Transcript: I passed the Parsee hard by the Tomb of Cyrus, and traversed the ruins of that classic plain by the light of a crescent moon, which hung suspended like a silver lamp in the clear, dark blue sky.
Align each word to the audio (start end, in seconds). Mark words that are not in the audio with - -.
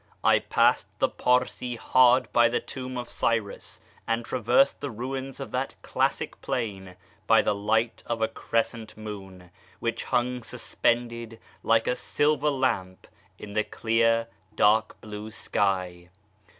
I 0.23 0.39
passed 0.39 0.87
the 0.97 1.07
Parsee 1.09 1.75
hard 1.75 2.27
by 2.33 2.49
the 2.49 2.59
Tomb 2.59 2.97
of 2.97 3.07
Cyrus, 3.07 3.79
and 4.07 4.25
traversed 4.25 4.81
the 4.81 4.89
ruins 4.89 5.39
of 5.39 5.51
that 5.51 5.75
classic 5.83 6.41
plain 6.41 6.95
by 7.27 7.43
the 7.43 7.53
light 7.53 8.01
of 8.07 8.19
a 8.19 8.27
crescent 8.27 8.97
moon, 8.97 9.51
which 9.79 10.05
hung 10.05 10.41
suspended 10.41 11.39
like 11.61 11.85
a 11.85 11.95
silver 11.95 12.49
lamp 12.49 13.05
in 13.37 13.53
the 13.53 13.63
clear, 13.63 14.27
dark 14.55 14.99
blue 15.01 15.29
sky. 15.29 16.09